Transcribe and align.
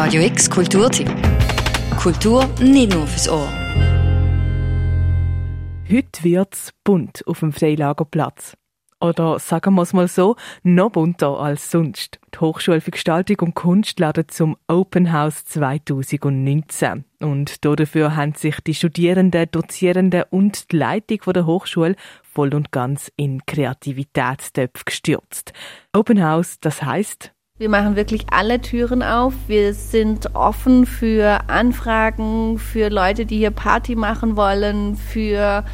Radio 0.00 0.22
X 0.22 0.48
Kulturtipp. 0.48 1.10
Kultur 2.00 2.48
nicht 2.60 2.94
nur 2.94 3.04
fürs 3.08 3.28
Ohr. 3.28 3.48
Heute 5.90 6.22
wird's 6.22 6.72
bunt 6.84 7.26
auf 7.26 7.40
dem 7.40 7.52
Freilagerplatz. 7.52 8.56
Oder 9.00 9.40
sagen 9.40 9.74
wir 9.74 9.82
es 9.82 9.92
mal 9.92 10.06
so, 10.06 10.36
noch 10.62 10.92
bunter 10.92 11.40
als 11.40 11.72
sonst. 11.72 12.20
Die 12.32 12.38
Hochschule 12.38 12.80
für 12.80 12.92
Gestaltung 12.92 13.38
und 13.40 13.54
Kunst 13.56 13.98
ladet 13.98 14.30
zum 14.30 14.56
Open 14.68 15.12
House 15.12 15.44
2019. 15.46 17.04
Und 17.18 17.64
dafür 17.64 18.14
haben 18.14 18.34
sich 18.34 18.60
die 18.60 18.74
Studierenden, 18.74 19.50
Dozierenden 19.50 20.22
und 20.30 20.70
die 20.70 20.76
Leitung 20.76 21.32
der 21.34 21.44
Hochschule 21.44 21.96
voll 22.22 22.54
und 22.54 22.70
ganz 22.70 23.10
in 23.16 23.44
Kreativitätstöpfe 23.46 24.84
gestürzt. 24.84 25.52
Open 25.92 26.22
House, 26.22 26.60
das 26.60 26.84
heißt 26.84 27.32
wir 27.58 27.68
machen 27.68 27.96
wirklich 27.96 28.26
alle 28.30 28.60
Türen 28.60 29.02
auf. 29.02 29.34
Wir 29.48 29.74
sind 29.74 30.34
offen 30.36 30.86
für 30.86 31.40
Anfragen, 31.48 32.58
für 32.58 32.88
Leute, 32.88 33.26
die 33.26 33.38
hier 33.38 33.50
Party 33.50 33.96
machen 33.96 34.36
wollen, 34.36 34.94
für 34.94 35.64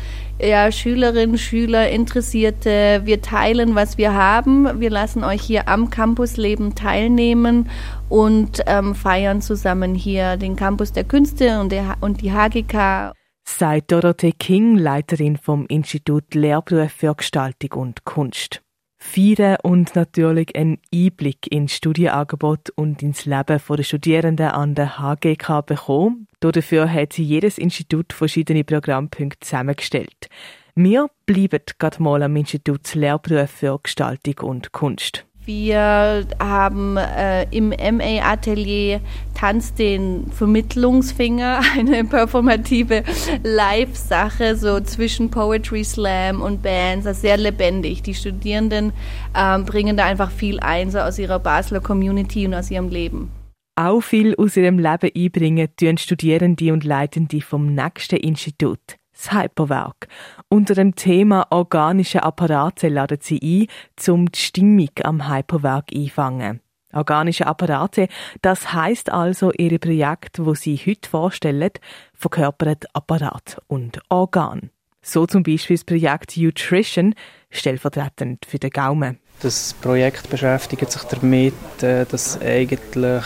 ja, 0.41 0.73
Schülerinnen, 0.73 1.37
Schüler, 1.37 1.91
Interessierte. 1.91 3.03
Wir 3.05 3.21
teilen, 3.21 3.75
was 3.75 3.99
wir 3.99 4.15
haben. 4.15 4.81
Wir 4.81 4.89
lassen 4.89 5.25
euch 5.25 5.43
hier 5.43 5.69
am 5.69 5.91
Campusleben 5.91 6.75
teilnehmen 6.75 7.69
und 8.09 8.63
ähm, 8.67 8.95
feiern 8.95 9.43
zusammen 9.43 9.95
hier 9.95 10.39
den 10.39 10.57
Campus 10.57 10.93
der 10.93 11.05
Künste 11.05 11.61
und, 11.61 11.71
der, 11.71 11.97
und 12.01 12.23
die 12.23 12.33
HGK. 12.33 13.13
Seit 13.47 13.93
Dorothee 13.93 14.33
King, 14.33 14.79
Leiterin 14.79 15.37
vom 15.37 15.67
Institut 15.67 16.35
Lehrberuf 16.35 16.93
für 16.93 17.15
Gestaltung 17.15 17.73
und 17.73 18.05
Kunst 18.07 18.64
feiern 19.05 19.59
und 19.63 19.95
natürlich 19.95 20.57
einen 20.57 20.79
Einblick 20.93 21.53
ins 21.53 21.75
Studienangebot 21.75 22.71
und 22.71 23.03
ins 23.03 23.27
Leben 23.27 23.61
der 23.69 23.83
Studierenden 23.83 24.49
an 24.49 24.75
der 24.75 24.99
HGK 24.99 25.61
bekommen. 25.65 26.27
Dafür 26.41 26.91
hat 26.93 27.19
jedes 27.19 27.59
Institut 27.59 28.13
verschiedene 28.13 28.65
Programmpunkte 28.65 29.41
zusammengestellt. 29.41 30.29
Wir 30.75 31.09
bleiben 31.27 31.61
gerade 31.79 32.03
mal 32.03 32.23
am 32.23 32.35
Institut 32.37 32.95
Lehrberuf 32.95 33.51
für 33.51 33.79
Gestaltung 33.83 34.49
und 34.49 34.73
Kunst. 34.73 35.25
Wir 35.47 36.27
haben 36.41 36.97
äh, 36.97 37.45
im 37.51 37.69
MA-Atelier 37.69 39.01
Tanz 39.35 39.75
den 39.75 40.31
Vermittlungsfinger, 40.31 41.61
eine 41.79 42.05
performative 42.05 43.03
Live-Sache, 43.43 44.57
so 44.57 44.81
zwischen 44.81 45.31
Poetry 45.31 45.85
Slam 45.85 46.41
und 46.41 46.63
Bands, 46.63 47.07
also 47.07 47.21
sehr 47.21 47.37
lebendig. 47.37 48.03
Die 48.03 48.15
Studierenden 48.15 48.93
ähm, 49.37 49.65
bringen 49.65 49.97
da 49.97 50.07
einfach 50.07 50.31
viel 50.31 50.61
ein, 50.61 50.91
so 50.91 50.99
aus 50.99 51.19
ihrer 51.19 51.39
Basler 51.39 51.81
Community 51.81 52.47
und 52.47 52.55
aus 52.55 52.71
ihrem 52.71 52.89
Leben. 52.89 53.31
Auch 53.77 54.01
viel 54.01 54.35
aus 54.37 54.57
ihrem 54.57 54.79
Leben 54.79 55.11
einbringen 55.15 55.69
tun 55.77 55.99
Studierende 55.99 56.73
und 56.73 56.85
Leitende 56.85 57.41
vom 57.41 57.75
nächsten 57.75 58.17
Institut 58.17 58.97
das 59.15 59.33
Hyperwerk. 59.33 60.09
Unter 60.49 60.75
dem 60.75 60.95
Thema 60.95 61.47
organische 61.51 62.23
Apparate 62.23 62.89
laden 62.89 63.19
sie 63.21 63.69
ein, 64.07 64.13
um 64.13 64.31
die 64.31 64.39
Stimmung 64.39 64.91
am 65.03 65.31
Hyperwerk 65.31 65.87
einfangen. 65.95 66.61
Organische 66.93 67.47
Apparate, 67.47 68.09
das 68.41 68.73
heißt 68.73 69.11
also, 69.11 69.53
ihre 69.53 69.79
Projekte, 69.79 70.47
wo 70.47 70.55
sie 70.55 70.77
heute 70.77 71.09
vorstellen, 71.09 71.71
verkörpern 72.15 72.77
Apparat 72.93 73.61
und 73.67 74.01
Organ. 74.11 74.71
So 75.03 75.27
zum 75.27 75.43
Beispiel 75.43 75.77
das 75.77 75.85
Projekt 75.85 76.37
Nutrition, 76.37 77.15
stellvertretend 77.51 78.47
für 78.47 78.59
den 78.59 78.71
Gaumen. 78.71 79.19
Das 79.41 79.75
Projekt 79.81 80.31
beschäftigt 80.31 80.91
sich 80.91 81.03
damit, 81.03 81.55
äh, 81.83 82.07
dass 82.07 82.41
eigentlich 82.41 83.25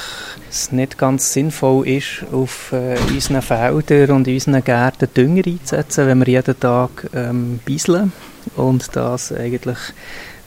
es 0.50 0.72
nicht 0.72 0.98
ganz 0.98 1.32
sinnvoll 1.32 1.86
ist, 1.86 2.24
auf 2.32 2.72
äh, 2.72 2.96
unseren 3.08 3.42
Feldern 3.42 4.16
und 4.16 4.26
unseren 4.26 4.64
Gärten 4.64 5.08
Dünger 5.14 5.46
einzusetzen, 5.46 6.06
wenn 6.06 6.18
wir 6.20 6.26
jeden 6.26 6.58
Tag 6.58 7.08
ähm, 7.14 7.60
beiseln 7.66 8.12
und 8.56 8.96
das 8.96 9.32
eigentlich 9.32 9.78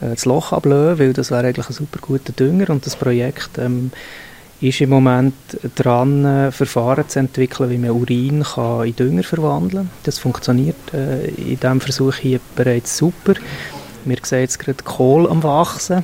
äh, 0.02 0.09
das 0.09 0.25
Loch 0.25 0.52
ablösen, 0.52 1.00
weil 1.00 1.13
das 1.13 1.31
wäre 1.31 1.47
eigentlich 1.47 1.69
ein 1.69 1.74
super 1.74 2.00
guter 2.02 2.34
Dünger 2.34 2.69
und 2.69 2.85
das 2.85 2.96
Projekt 2.96 3.58
ähm, 3.58 3.91
ist 4.62 4.81
im 4.81 4.90
Moment 4.90 5.34
dran, 5.75 6.25
äh, 6.25 6.52
Verfahren 6.52 7.08
zu 7.08 7.19
entwickeln, 7.19 7.69
wie 7.69 7.78
man 7.78 7.91
Urin 7.91 8.44
kann 8.44 8.85
in 8.85 8.96
Dünger 8.96 9.24
verwandeln 9.24 9.88
kann. 9.88 9.90
Das 10.03 10.19
funktioniert 10.19 10.94
äh, 10.94 11.28
in 11.30 11.59
diesem 11.59 11.81
Versuch 11.81 12.16
hier 12.16 12.40
bereits 12.56 12.97
super. 12.97 13.34
Wir 14.03 14.17
sehen 14.23 14.41
jetzt 14.41 14.57
gerade 14.57 14.84
Kohl 14.84 15.29
am 15.29 15.44
Wachsen. 15.44 16.03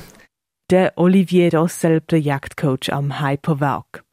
Der 0.70 0.92
Olivier 0.96 1.52
Rossel, 1.52 2.00
Projektcoach 2.00 2.92
am 2.92 3.20
Hyperwerk. 3.20 4.04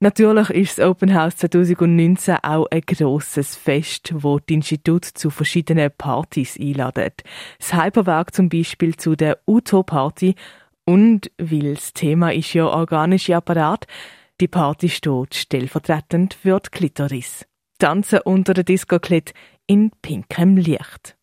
Natürlich 0.00 0.50
ist 0.50 0.78
das 0.78 0.86
Open 0.86 1.14
House 1.14 1.36
2019 1.36 2.36
auch 2.42 2.66
ein 2.70 2.82
grosses 2.82 3.56
Fest, 3.56 4.12
wo 4.14 4.38
die 4.38 4.54
Institut 4.54 5.04
zu 5.04 5.30
verschiedenen 5.30 5.90
Partys 5.96 6.58
einladet. 6.60 7.22
Das 7.58 7.74
Hyperwerk 7.74 8.34
zum 8.34 8.48
Beispiel 8.50 8.96
zu 8.96 9.16
der 9.16 9.38
UTO-Party 9.46 10.34
und, 10.86 11.30
weil 11.38 11.74
das 11.74 11.94
Thema 11.94 12.32
ist 12.34 12.52
ja 12.52 12.66
organische 12.66 13.36
Apparat, 13.36 13.86
die 14.40 14.48
Party 14.48 14.88
steht 14.90 15.34
stellvertretend 15.34 16.34
für 16.34 16.60
die 16.60 16.70
Klitoris. 16.70 17.46
Tanzen 17.78 18.20
unter 18.24 18.52
der 18.52 18.64
Disco-Klit 18.64 19.32
in 19.66 19.90
pinkem 20.02 20.56
Licht. 20.56 21.16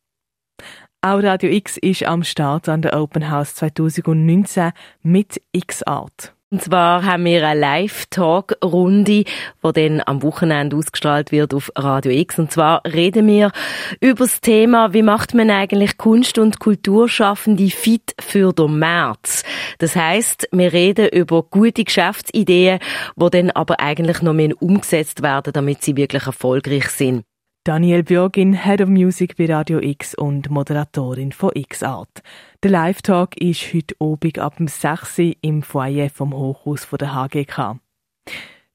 Auch 1.02 1.22
Radio 1.22 1.52
X 1.52 1.78
ist 1.78 2.04
am 2.04 2.24
Start 2.24 2.68
an 2.68 2.82
der 2.82 3.00
Open 3.00 3.30
House 3.30 3.54
2019 3.56 4.72
mit 5.04 5.40
X-Art. 5.52 6.34
Und 6.50 6.64
zwar 6.64 7.04
haben 7.04 7.26
wir 7.26 7.46
eine 7.46 7.60
Live-Talk-Runde, 7.60 9.26
die 9.26 9.26
dann 9.62 10.02
am 10.06 10.24
Wochenende 10.24 10.76
ausgestrahlt 10.76 11.32
wird 11.32 11.54
auf 11.54 11.72
Radio 11.76 12.12
X. 12.12 12.40
Und 12.40 12.52
zwar 12.52 12.82
reden 12.84 13.28
wir 13.28 13.52
über 14.00 14.26
das 14.26 14.42
Thema, 14.42 14.94
wie 14.94 15.04
macht 15.04 15.36
man 15.36 15.52
eigentlich 15.52 15.98
Kunst- 15.98 16.40
und 16.40 16.60
Kulturschaffende 16.60 17.70
fit 17.70 18.16
für 18.20 18.52
den 18.54 18.80
März. 18.80 19.44
Das 19.78 19.96
heißt, 19.96 20.48
wir 20.52 20.74
reden 20.74 21.10
über 21.10 21.44
gute 21.44 21.84
Geschäftsideen, 21.84 22.80
die 23.16 23.30
dann 23.30 23.52
aber 23.52 23.80
eigentlich 23.82 24.24
noch 24.24 24.34
mehr 24.34 24.60
umgesetzt 24.60 25.22
werden, 25.22 25.54
damit 25.54 25.84
sie 25.84 25.96
wirklich 25.96 26.26
erfolgreich 26.26 26.88
sind. 26.90 27.27
Daniel 27.68 28.02
Björgin, 28.02 28.54
Head 28.54 28.80
of 28.80 28.88
Music 28.88 29.36
bei 29.36 29.54
Radio 29.54 29.82
X 29.82 30.16
und 30.16 30.50
Moderatorin 30.50 31.34
von 31.34 31.52
X-Art. 31.54 32.24
Der 32.64 32.72
Live-Talk 32.72 33.36
ist 33.42 33.74
heute 33.74 33.94
Abend 34.00 34.40
ab 34.40 34.56
dem 34.56 34.70
6 34.70 35.20
Uhr 35.20 35.34
im 35.42 35.62
Foyer 35.64 36.10
vom 36.10 36.34
Hochhaus 36.34 36.88
der 36.98 37.14
HGK. 37.14 37.82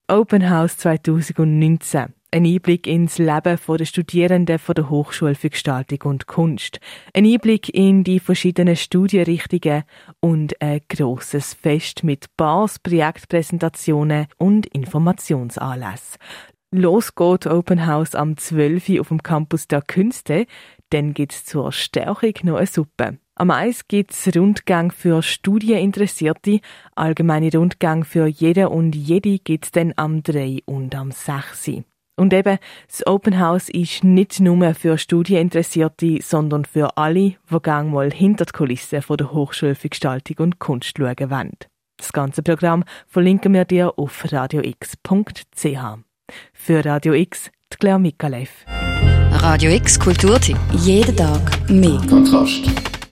Open 0.09 0.51
House 0.51 0.77
2019. 0.77 2.13
Ein 2.35 2.47
Einblick 2.47 2.87
ins 2.87 3.17
Leben 3.17 3.59
der 3.67 3.85
Studierenden 3.87 4.59
der 4.69 4.91
Hochschule 4.91 5.35
für 5.35 5.51
Gestaltung 5.51 6.11
und 6.11 6.27
Kunst. 6.27 6.79
Ein 7.15 7.27
Einblick 7.27 7.69
in 7.75 8.05
die 8.05 8.21
verschiedenen 8.21 8.77
Studienrichtungen 8.77 9.85
und 10.21 10.61
ein 10.61 10.81
grosses 10.89 11.55
Fest 11.55 12.05
mit 12.05 12.27
Bars, 12.37 12.79
Projektpräsentationen 12.79 14.27
und 14.39 14.67
Informationsanlässen. 14.67 16.19
Los 16.75 17.15
geht 17.15 17.47
Open 17.47 17.87
House 17.87 18.15
am 18.15 18.39
12. 18.39 18.99
auf 18.99 19.09
dem 19.09 19.23
Campus 19.23 19.69
der 19.69 19.83
Künste. 19.83 20.47
Dann 20.89 21.13
gibt's 21.13 21.45
zur 21.45 21.71
Stärkung 21.71 22.33
noch 22.45 22.57
eine 22.57 22.67
Suppe. 22.67 23.19
Am 23.35 23.51
Eis 23.51 23.89
gibt's 23.89 24.31
Rundgang 24.35 24.91
für 24.91 25.23
Studieninteressierte. 25.23 26.61
Allgemeine 26.95 27.53
Rundgang 27.53 28.05
für 28.05 28.27
jede 28.27 28.71
und 28.71 28.97
jede 28.97 29.39
gibt's 29.39 29.71
dann 29.71 29.93
am 29.97 30.23
3 30.23 30.61
und 30.65 30.95
am 30.95 31.11
6. 31.11 31.83
Und 32.17 32.33
eben, 32.33 32.57
das 32.87 33.07
Open 33.07 33.39
House 33.39 33.69
ist 33.69 34.03
nicht 34.03 34.41
nur 34.41 34.75
für 34.75 34.97
Studieninteressierte, 34.97 36.21
sondern 36.23 36.65
für 36.65 36.97
alle, 36.97 37.35
die 37.51 37.63
gerne 37.63 37.91
mal 37.91 38.11
hinter 38.11 38.47
die 38.47 38.53
Kulissen 38.53 39.03
von 39.03 39.19
der 39.19 39.33
Hochschule 39.33 39.75
für 39.75 39.91
Gestaltung 39.91 40.37
und 40.39 40.59
Kunst 40.59 40.97
schauen 40.97 41.31
wollen. 41.31 41.53
Das 41.99 42.15
ganze 42.15 42.43
Programm 42.43 42.85
verlinken 43.07 43.53
wir 43.53 43.67
dir 43.67 43.99
auf 43.99 44.25
radiox.ch. 44.33 46.12
Für 46.53 46.85
Radio 46.85 47.15
X, 47.15 47.51
die 47.73 47.77
Claire 47.79 47.99
Mikalev. 47.99 48.51
Radio 49.33 49.73
X 49.73 49.99
Kulturtipp. 49.99 50.57
Jeden 50.73 51.17
Tag 51.17 51.69
mehr. 51.69 52.01
Kontrast. 52.09 52.92